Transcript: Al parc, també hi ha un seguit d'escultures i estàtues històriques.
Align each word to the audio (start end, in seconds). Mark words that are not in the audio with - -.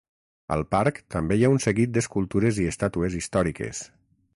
Al 0.55 0.63
parc, 0.71 1.01
també 1.17 1.37
hi 1.39 1.47
ha 1.49 1.53
un 1.57 1.61
seguit 1.67 1.95
d'escultures 1.99 2.63
i 2.65 2.69
estàtues 2.75 3.23
històriques. 3.23 3.89